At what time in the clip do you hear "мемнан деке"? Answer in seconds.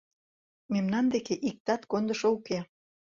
0.73-1.33